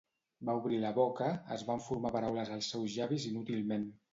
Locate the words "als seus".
2.57-2.99